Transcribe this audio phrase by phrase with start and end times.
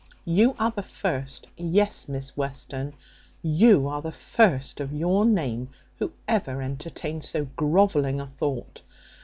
[0.25, 2.95] You are the first yes, Miss Western,
[3.43, 8.81] you are the first of your name who ever entertained so grovelling a thought.